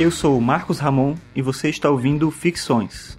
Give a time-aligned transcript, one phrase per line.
[0.00, 3.16] Eu sou Marcos Ramon e você está ouvindo Ficções.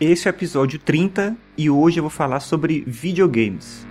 [0.00, 3.86] Esse é o episódio 30 e hoje eu vou falar sobre videogames.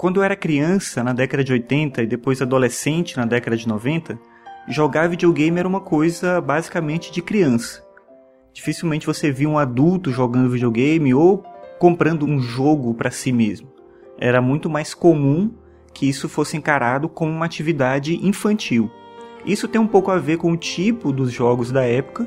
[0.00, 4.18] Quando eu era criança, na década de 80 e depois adolescente na década de 90,
[4.66, 7.84] jogar videogame era uma coisa basicamente de criança.
[8.50, 11.44] Dificilmente você via um adulto jogando videogame ou
[11.78, 13.70] comprando um jogo para si mesmo.
[14.16, 15.50] Era muito mais comum
[15.92, 18.90] que isso fosse encarado como uma atividade infantil.
[19.44, 22.26] Isso tem um pouco a ver com o tipo dos jogos da época,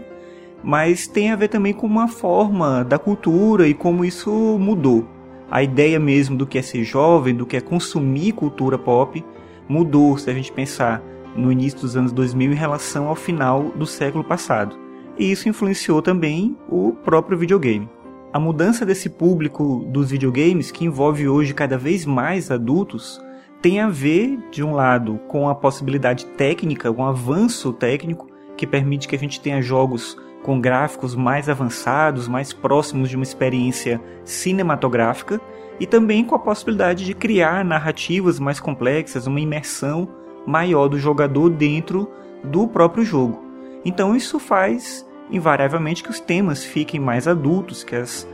[0.64, 4.30] mas tem a ver também com uma forma da cultura e como isso
[4.60, 9.24] mudou a ideia mesmo do que é ser jovem, do que é consumir cultura pop,
[9.68, 11.02] mudou se a gente pensar
[11.36, 14.78] no início dos anos 2000 em relação ao final do século passado.
[15.18, 17.90] E isso influenciou também o próprio videogame.
[18.32, 23.22] A mudança desse público dos videogames, que envolve hoje cada vez mais adultos,
[23.62, 29.08] tem a ver, de um lado, com a possibilidade técnica, um avanço técnico que permite
[29.08, 35.42] que a gente tenha jogos com gráficos mais avançados, mais próximos de uma experiência cinematográfica,
[35.80, 40.08] e também com a possibilidade de criar narrativas mais complexas, uma imersão
[40.46, 42.12] maior do jogador dentro
[42.44, 43.42] do próprio jogo.
[43.84, 48.28] Então isso faz invariavelmente que os temas fiquem mais adultos, que as,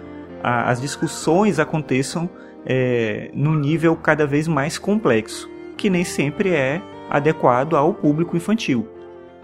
[0.43, 2.29] a, as discussões aconteçam
[2.65, 8.87] é, num nível cada vez mais complexo, que nem sempre é adequado ao público infantil.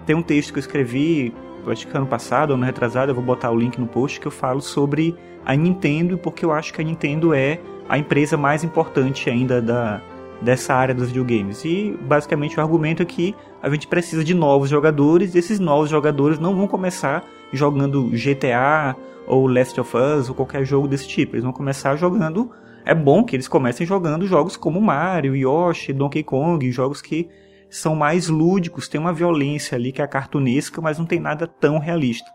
[0.05, 1.33] Tem um texto que eu escrevi
[1.71, 4.31] acho que ano passado, ano retrasado, eu vou botar o link no post que eu
[4.31, 9.29] falo sobre a Nintendo, porque eu acho que a Nintendo é a empresa mais importante
[9.29, 10.01] ainda da,
[10.41, 11.63] dessa área dos videogames.
[11.65, 15.89] E basicamente o argumento é que a gente precisa de novos jogadores, e esses novos
[15.89, 18.95] jogadores não vão começar jogando GTA
[19.27, 21.35] ou Last of Us ou qualquer jogo desse tipo.
[21.35, 22.51] Eles vão começar jogando.
[22.83, 27.27] É bom que eles comecem jogando jogos como Mario, Yoshi, Donkey Kong, jogos que
[27.69, 31.77] são mais lúdicos, tem uma violência ali que é cartunesca, mas não tem nada tão
[31.77, 32.29] realista.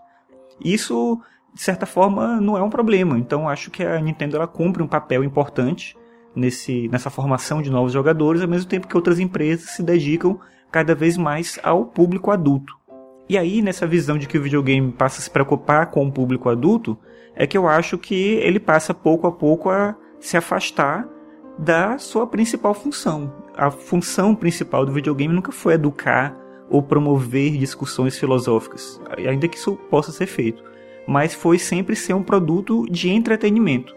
[0.62, 1.20] Isso,
[1.54, 3.18] de certa forma, não é um problema.
[3.18, 5.96] Então acho que a Nintendo ela cumpre um papel importante
[6.34, 10.38] nesse, nessa formação de novos jogadores, ao mesmo tempo que outras empresas se dedicam
[10.70, 12.78] cada vez mais ao público adulto.
[13.28, 16.48] E aí, nessa visão de que o videogame passa a se preocupar com o público
[16.48, 16.98] adulto,
[17.34, 21.08] é que eu acho que ele passa pouco a pouco a se afastar
[21.60, 23.30] da sua principal função.
[23.54, 26.34] A função principal do videogame nunca foi educar
[26.70, 28.98] ou promover discussões filosóficas,
[29.28, 30.64] ainda que isso possa ser feito,
[31.06, 33.94] mas foi sempre ser um produto de entretenimento.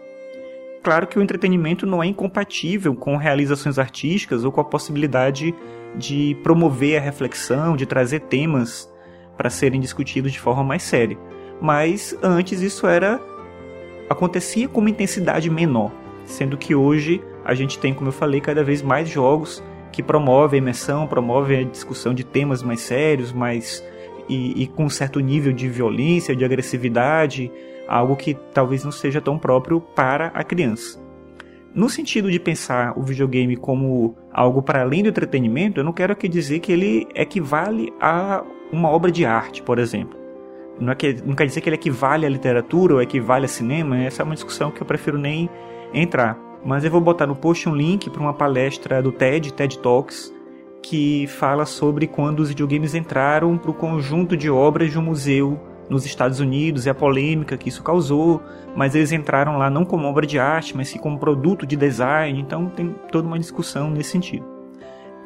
[0.82, 5.54] Claro que o entretenimento não é incompatível com realizações artísticas ou com a possibilidade
[5.96, 8.92] de promover a reflexão, de trazer temas
[9.38, 11.16] para serem discutidos de forma mais séria.
[11.62, 13.18] Mas antes isso era
[14.10, 15.90] acontecia com uma intensidade menor,
[16.26, 19.62] sendo que hoje a gente tem, como eu falei, cada vez mais jogos
[19.92, 23.84] que promovem a imersão, promovem a discussão de temas mais sérios, mais
[24.28, 27.52] e, e, com um certo nível de violência, de agressividade,
[27.86, 30.98] algo que talvez não seja tão próprio para a criança.
[31.74, 36.12] No sentido de pensar o videogame como algo para além do entretenimento, eu não quero
[36.12, 40.18] aqui dizer que ele equivale a uma obra de arte, por exemplo.
[40.80, 43.98] Não, é que, não quer dizer que ele equivale à literatura ou equivale a cinema,
[43.98, 45.48] essa é uma discussão que eu prefiro nem
[45.92, 49.78] entrar mas eu vou botar no post um link para uma palestra do TED, TED
[49.78, 50.32] Talks,
[50.82, 55.60] que fala sobre quando os videogames entraram para o conjunto de obras de um museu
[55.88, 58.40] nos Estados Unidos e a polêmica que isso causou,
[58.74, 62.40] mas eles entraram lá não como obra de arte, mas sim como produto de design,
[62.40, 64.46] então tem toda uma discussão nesse sentido.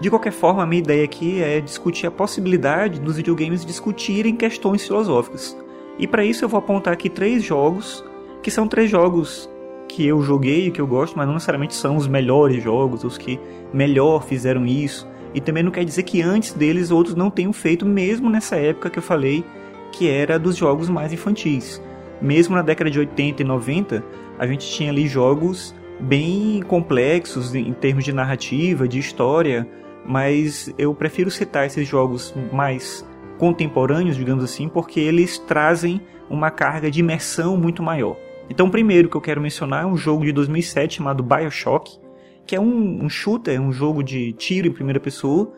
[0.01, 4.85] De qualquer forma, a minha ideia aqui é discutir a possibilidade dos videogames discutirem questões
[4.87, 5.57] filosóficas.
[5.99, 8.05] E para isso eu vou apontar aqui três jogos,
[8.41, 9.51] que são três jogos
[9.89, 13.19] que eu joguei e que eu gosto, mas não necessariamente são os melhores jogos, os
[13.19, 13.41] que
[13.73, 15.09] melhor fizeram isso.
[15.35, 18.91] E também não quer dizer que antes deles outros não tenham feito, mesmo nessa época
[18.91, 19.45] que eu falei
[19.93, 21.83] que era dos jogos mais infantis.
[22.21, 24.05] Mesmo na década de 80 e 90,
[24.39, 29.69] a gente tinha ali jogos bem complexos em termos de narrativa, de história,
[30.07, 33.07] mas eu prefiro citar esses jogos mais
[33.39, 38.17] contemporâneos, digamos assim, porque eles trazem uma carga de imersão muito maior.
[38.51, 41.99] Então, o primeiro que eu quero mencionar é um jogo de 2007 chamado Bioshock,
[42.47, 45.53] que é um, um shooter, um jogo de tiro em primeira pessoa,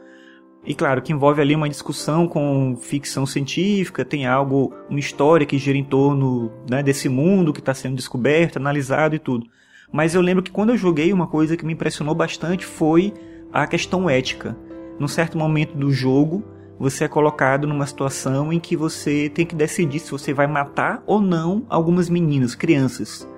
[0.64, 5.56] E claro, que envolve ali uma discussão com ficção científica, tem algo, uma história que
[5.56, 9.46] gira em torno né, desse mundo que está sendo descoberto, analisado e tudo.
[9.92, 13.14] Mas eu lembro que quando eu joguei, uma coisa que me impressionou bastante foi
[13.52, 14.56] a questão ética.
[14.98, 16.44] Num certo momento do jogo,
[16.80, 21.02] você é colocado numa situação em que você tem que decidir se você vai matar
[21.06, 23.28] ou não algumas meninas, crianças.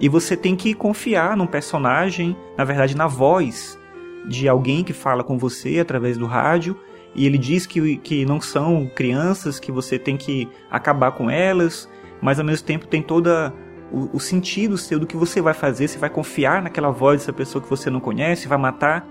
[0.00, 3.78] E você tem que confiar num personagem, na verdade na voz
[4.26, 6.76] de alguém que fala com você através do rádio,
[7.14, 11.88] e ele diz que, que não são crianças, que você tem que acabar com elas,
[12.20, 13.54] mas ao mesmo tempo tem toda
[13.92, 17.32] o, o sentido seu do que você vai fazer, você vai confiar naquela voz dessa
[17.32, 19.06] pessoa que você não conhece, vai matar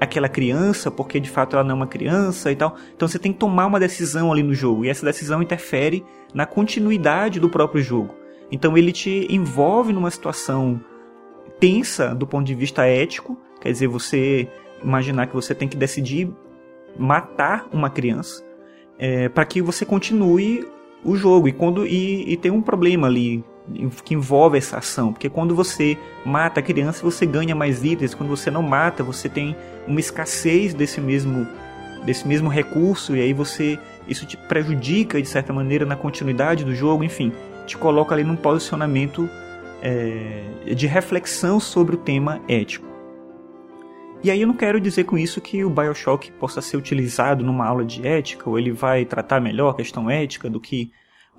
[0.00, 2.76] aquela criança porque de fato ela não é uma criança e tal.
[2.96, 6.46] Então você tem que tomar uma decisão ali no jogo e essa decisão interfere na
[6.46, 8.14] continuidade do próprio jogo.
[8.50, 10.80] Então ele te envolve numa situação
[11.60, 14.48] tensa do ponto de vista ético, quer dizer, você
[14.82, 16.32] imaginar que você tem que decidir
[16.98, 18.42] matar uma criança
[18.98, 20.66] é, para que você continue
[21.04, 23.44] o jogo e quando e, e tem um problema ali
[24.04, 28.28] que envolve essa ação, porque quando você mata a criança você ganha mais itens, quando
[28.28, 29.56] você não mata você tem
[29.86, 31.46] uma escassez desse mesmo
[32.04, 33.78] desse mesmo recurso e aí você
[34.08, 37.32] isso te prejudica de certa maneira na continuidade do jogo, enfim,
[37.66, 39.28] te coloca ali num posicionamento
[39.82, 42.90] é, de reflexão sobre o tema ético.
[44.22, 47.66] E aí eu não quero dizer com isso que o Bioshock possa ser utilizado numa
[47.66, 50.90] aula de ética, ou ele vai tratar melhor a questão ética do que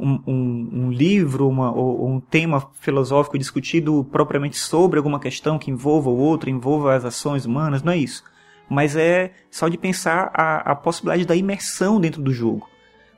[0.01, 5.59] um, um, um livro uma, ou, ou, um tema filosófico discutido propriamente sobre alguma questão
[5.59, 8.24] que envolva o outro, envolva as ações humanas, não é isso.
[8.68, 12.68] Mas é só de pensar a, a possibilidade da imersão dentro do jogo.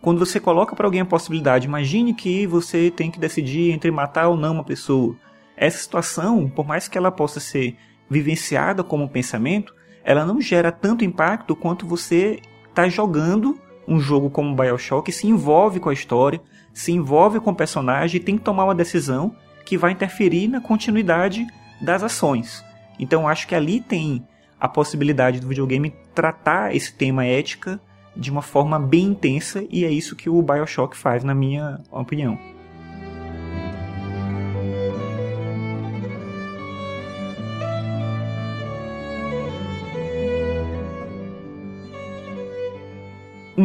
[0.01, 4.27] Quando você coloca para alguém a possibilidade, imagine que você tem que decidir entre matar
[4.27, 5.15] ou não uma pessoa.
[5.55, 7.77] Essa situação, por mais que ela possa ser
[8.09, 13.57] vivenciada como um pensamento, ela não gera tanto impacto quanto você está jogando
[13.87, 16.41] um jogo como Bioshock, se envolve com a história,
[16.73, 19.35] se envolve com o personagem e tem que tomar uma decisão
[19.65, 21.45] que vai interferir na continuidade
[21.81, 22.63] das ações.
[22.99, 24.25] Então acho que ali tem
[24.59, 27.79] a possibilidade do videogame tratar esse tema ética
[28.15, 32.37] de uma forma bem intensa e é isso que o BioShock faz na minha opinião.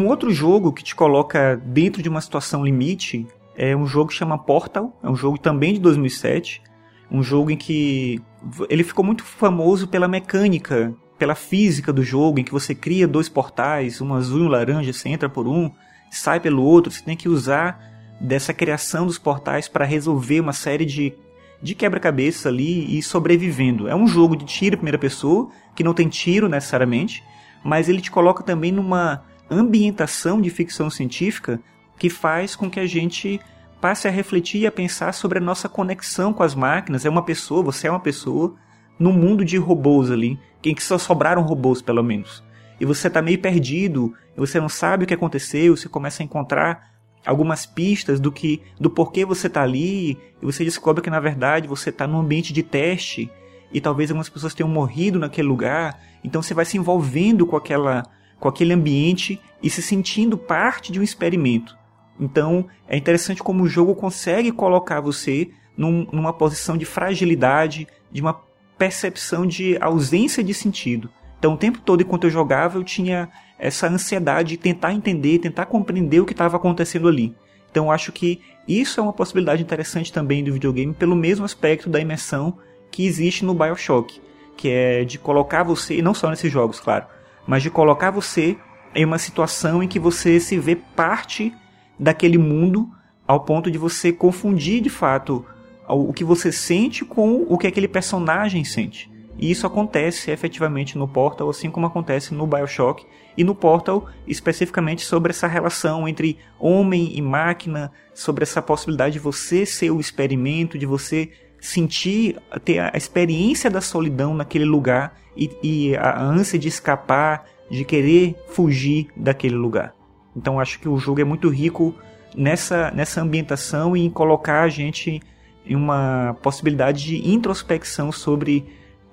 [0.09, 3.27] Outro jogo que te coloca dentro de uma situação limite
[3.57, 6.63] é um jogo que chama Portal, é um jogo também de 2007,
[7.11, 8.21] um jogo em que
[8.69, 13.29] ele ficou muito famoso pela mecânica, pela física do jogo, em que você cria dois
[13.29, 15.71] portais, um azul e um laranja, você entra por um,
[16.11, 17.81] sai pelo outro, você tem que usar
[18.21, 21.13] dessa criação dos portais para resolver uma série de,
[21.61, 23.89] de quebra-cabeça ali e sobrevivendo.
[23.89, 27.25] É um jogo de tiro em primeira pessoa, que não tem tiro necessariamente,
[27.65, 31.61] mas ele te coloca também numa ambientação de ficção científica
[31.99, 33.41] que faz com que a gente
[33.81, 37.05] passe a refletir e a pensar sobre a nossa conexão com as máquinas.
[37.05, 38.55] É uma pessoa, você é uma pessoa
[38.99, 42.43] num mundo de robôs ali, em que só sobraram robôs pelo menos.
[42.81, 46.99] E você está meio perdido, você não sabe o que aconteceu, você começa a encontrar
[47.27, 51.69] algumas pistas do que do porquê você está ali, e você descobre que na verdade
[51.69, 53.31] você está num ambiente de teste
[53.73, 56.01] e talvez algumas pessoas tenham morrido naquele lugar.
[56.25, 58.05] Então você vai se envolvendo com aquela
[58.39, 61.77] com aquele ambiente e se sentindo parte de um experimento.
[62.19, 68.21] Então é interessante como o jogo consegue colocar você num, numa posição de fragilidade, de
[68.21, 68.41] uma
[68.77, 71.11] percepção de ausência de sentido.
[71.39, 73.29] Então o tempo todo enquanto eu jogava eu tinha
[73.59, 77.35] essa ansiedade de tentar entender, tentar compreender o que estava acontecendo ali.
[77.71, 82.01] Então acho que isso é uma possibilidade interessante também do videogame pelo mesmo aspecto da
[82.01, 82.59] imersão
[82.91, 84.21] que existe no BioShock,
[84.57, 87.07] que é de colocar você, e não só nesses jogos, claro,
[87.47, 88.57] mas de colocar você
[88.95, 91.55] em uma situação em que você se vê parte
[91.99, 92.91] daquele mundo
[93.27, 95.45] ao ponto de você confundir de fato
[95.87, 99.11] o que você sente com o que aquele personagem sente.
[99.39, 105.05] E isso acontece efetivamente no Portal, assim como acontece no Bioshock e no Portal, especificamente
[105.05, 110.77] sobre essa relação entre homem e máquina, sobre essa possibilidade de você ser o experimento,
[110.77, 111.31] de você
[111.61, 117.85] sentir, ter a experiência da solidão naquele lugar e, e a ânsia de escapar, de
[117.85, 119.95] querer fugir daquele lugar.
[120.37, 121.95] Então acho que o jogo é muito rico
[122.37, 125.21] nessa, nessa ambientação e em colocar a gente
[125.67, 128.65] em uma possibilidade de introspecção sobre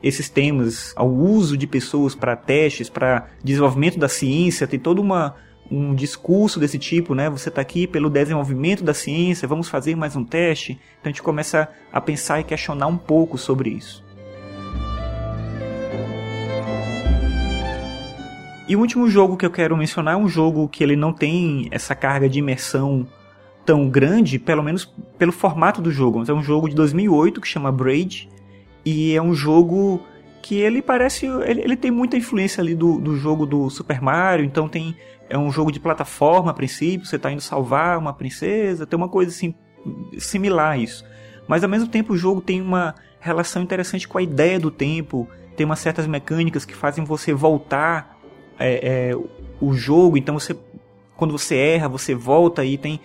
[0.01, 5.35] esses temas, ao uso de pessoas para testes, para desenvolvimento da ciência, tem todo uma,
[5.69, 7.29] um discurso desse tipo, né?
[7.29, 10.73] Você está aqui pelo desenvolvimento da ciência, vamos fazer mais um teste.
[10.99, 14.03] Então a gente começa a pensar e questionar um pouco sobre isso.
[18.67, 21.67] E o último jogo que eu quero mencionar é um jogo que ele não tem
[21.69, 23.07] essa carga de imersão
[23.63, 24.85] tão grande, pelo menos
[25.17, 26.23] pelo formato do jogo.
[26.27, 28.27] É um jogo de 2008 que chama Braid
[28.83, 30.01] e é um jogo
[30.45, 34.45] que ele parece ele, ele tem muita influência ali do, do jogo do Super Mario,
[34.45, 34.95] então tem
[35.27, 39.09] é um jogo de plataforma a princípio, você está indo salvar uma princesa, tem uma
[39.09, 39.55] coisa assim
[40.19, 41.03] similar a isso.
[41.47, 45.27] Mas ao mesmo tempo o jogo tem uma relação interessante com a ideia do tempo,
[45.57, 48.15] tem umas certas mecânicas que fazem você voltar
[48.59, 49.15] é, é,
[49.59, 50.55] o jogo, então você
[51.17, 53.01] quando você erra, você volta e tem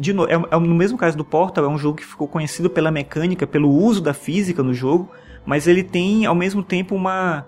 [0.00, 2.90] de é, é, no mesmo caso do Portal, é um jogo que ficou conhecido pela
[2.90, 5.10] mecânica, pelo uso da física no jogo,
[5.48, 7.46] mas ele tem ao mesmo tempo uma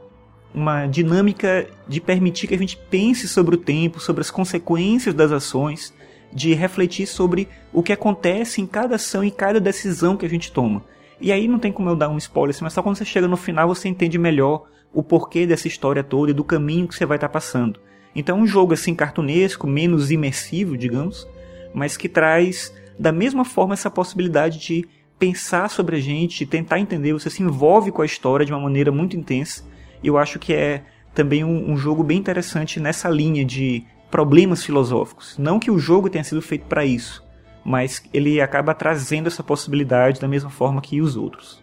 [0.54, 5.30] uma dinâmica de permitir que a gente pense sobre o tempo, sobre as consequências das
[5.30, 5.94] ações,
[6.32, 10.50] de refletir sobre o que acontece em cada ação e cada decisão que a gente
[10.50, 10.82] toma.
[11.20, 13.36] E aí não tem como eu dar um spoiler, mas só quando você chega no
[13.36, 14.64] final você entende melhor
[14.94, 17.78] o porquê dessa história toda e do caminho que você vai estar passando.
[18.16, 21.28] Então é um jogo assim cartunesco, menos imersivo, digamos,
[21.74, 24.88] mas que traz da mesma forma essa possibilidade de
[25.20, 28.90] pensar sobre a gente, tentar entender, você se envolve com a história de uma maneira
[28.90, 29.62] muito intensa
[30.02, 30.82] eu acho que é
[31.14, 35.36] também um, um jogo bem interessante nessa linha de problemas filosóficos.
[35.38, 37.24] Não que o jogo tenha sido feito para isso,
[37.64, 41.62] mas ele acaba trazendo essa possibilidade da mesma forma que os outros.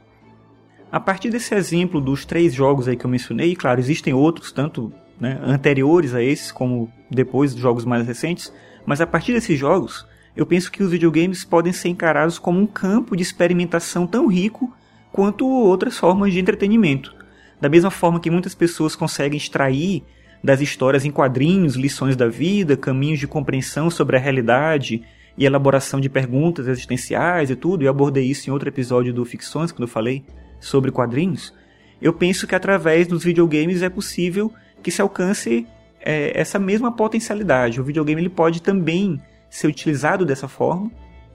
[0.92, 4.94] A partir desse exemplo dos três jogos aí que eu mencionei, claro, existem outros, tanto
[5.20, 8.54] né, anteriores a esses como depois dos jogos mais recentes,
[8.86, 12.68] mas a partir desses jogos, eu penso que os videogames podem ser encarados como um
[12.68, 14.72] campo de experimentação tão rico
[15.12, 17.16] quanto outras formas de entretenimento.
[17.60, 20.04] Da mesma forma que muitas pessoas conseguem extrair
[20.44, 25.02] das histórias em quadrinhos lições da vida, caminhos de compreensão sobre a realidade
[25.36, 29.72] e elaboração de perguntas existenciais e tudo, e abordei isso em outro episódio do Ficções,
[29.72, 30.24] quando eu falei
[30.60, 31.52] sobre quadrinhos,
[32.00, 34.54] eu penso que através dos videogames é possível
[34.84, 35.66] que se alcance
[36.00, 37.82] é, essa mesma potencialidade.
[37.82, 39.20] O videogame ele pode também
[39.58, 40.92] ser utilizado dessa forma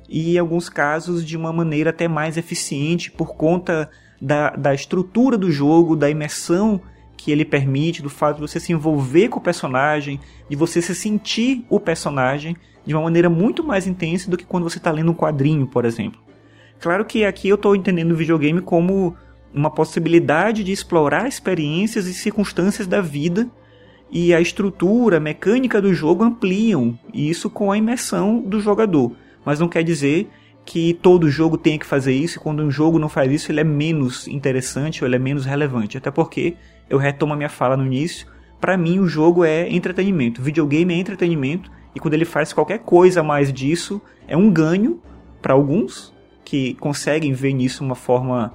[0.08, 5.36] e, em alguns casos, de uma maneira até mais eficiente por conta da, da estrutura
[5.36, 6.80] do jogo, da imersão
[7.16, 10.94] que ele permite, do fato de você se envolver com o personagem, de você se
[10.94, 15.10] sentir o personagem de uma maneira muito mais intensa do que quando você está lendo
[15.10, 16.20] um quadrinho, por exemplo.
[16.78, 19.16] Claro que aqui eu estou entendendo o videogame como
[19.52, 23.50] uma possibilidade de explorar experiências e circunstâncias da vida
[24.12, 29.12] e a estrutura, a mecânica do jogo ampliam isso com a imersão do jogador.
[29.42, 30.28] Mas não quer dizer
[30.66, 33.60] que todo jogo tenha que fazer isso, e quando um jogo não faz isso, ele
[33.60, 35.96] é menos interessante ou ele é menos relevante.
[35.96, 36.54] Até porque,
[36.90, 38.26] eu retomo a minha fala no início,
[38.60, 42.80] para mim o jogo é entretenimento, o videogame é entretenimento, e quando ele faz qualquer
[42.80, 45.00] coisa a mais disso, é um ganho
[45.40, 46.14] para alguns
[46.44, 48.52] que conseguem ver nisso uma forma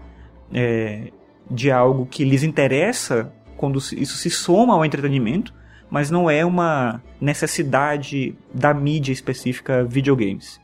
[0.54, 1.12] é,
[1.50, 5.54] de algo que lhes interessa quando isso se soma ao entretenimento,
[5.90, 10.60] mas não é uma necessidade da mídia específica videogames.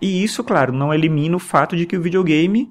[0.00, 2.70] E isso, claro, não elimina o fato de que o videogame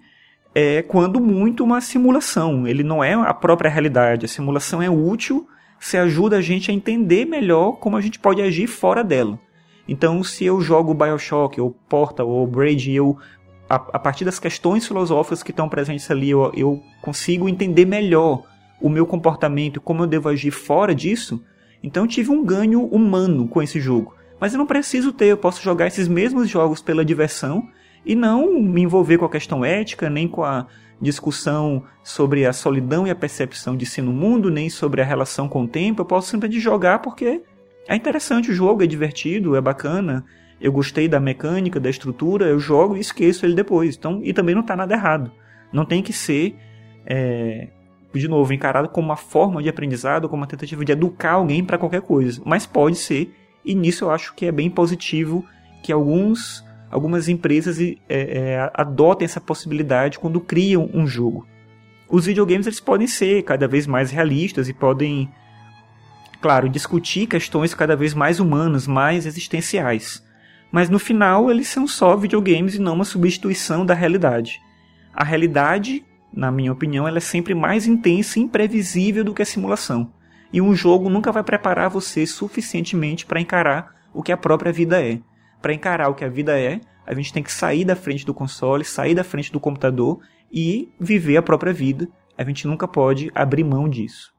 [0.56, 2.68] é, quando muito, uma simulação.
[2.68, 4.26] Ele não é a própria realidade.
[4.26, 5.48] A simulação é útil
[5.80, 9.38] se ajuda a gente a entender melhor como a gente pode agir fora dela.
[9.88, 13.18] Então, se eu jogo Bioshock, ou Portal, ou Braid, eu
[13.70, 18.44] a, a, partir das questões filosóficas que estão presentes ali, eu, eu consigo entender melhor
[18.84, 21.42] o meu comportamento, como eu devo agir fora disso.
[21.82, 24.14] Então, eu tive um ganho humano com esse jogo.
[24.40, 27.66] Mas eu não preciso ter, eu posso jogar esses mesmos jogos pela diversão
[28.06, 30.68] e não me envolver com a questão ética, nem com a
[31.02, 35.48] discussão sobre a solidão e a percepção de si no mundo, nem sobre a relação
[35.48, 36.02] com o tempo.
[36.02, 37.42] Eu posso simplesmente jogar porque
[37.88, 40.26] é interessante o jogo, é divertido, é bacana.
[40.60, 43.96] Eu gostei da mecânica, da estrutura, eu jogo e esqueço ele depois.
[43.96, 45.32] Então, e também não está nada errado.
[45.72, 46.56] Não tem que ser,
[47.06, 47.70] é,
[48.20, 51.78] de novo, encarado como uma forma de aprendizado, como uma tentativa de educar alguém para
[51.78, 52.42] qualquer coisa.
[52.46, 53.34] Mas pode ser
[53.66, 55.46] e nisso eu acho que é bem positivo
[55.82, 61.48] que alguns, algumas empresas é, é, adotem essa possibilidade quando criam um jogo.
[62.10, 65.32] Os videogames eles podem ser cada vez mais realistas e podem,
[66.42, 70.24] claro, discutir questões cada vez mais humanas, mais existenciais.
[70.72, 74.60] Mas no final eles são só videogames e não uma substituição da realidade.
[75.14, 76.04] A realidade,
[76.34, 80.12] na minha opinião, ela é sempre mais intensa e imprevisível do que a simulação.
[80.52, 85.02] E um jogo nunca vai preparar você suficientemente para encarar o que a própria vida
[85.02, 85.20] é.
[85.62, 88.34] Para encarar o que a vida é, a gente tem que sair da frente do
[88.34, 90.20] console, sair da frente do computador
[90.52, 92.08] e viver a própria vida.
[92.38, 94.34] A gente nunca pode abrir mão disso.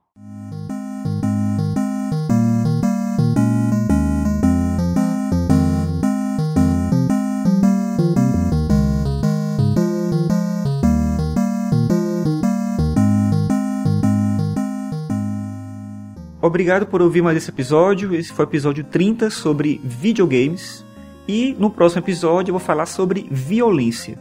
[16.44, 18.14] Obrigado por ouvir mais esse episódio.
[18.14, 20.84] Esse foi o episódio 30 sobre videogames.
[21.26, 24.18] E no próximo episódio eu vou falar sobre violência.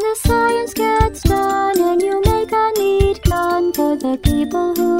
[0.00, 4.99] the science gets done, and you make a neat gun for the people who.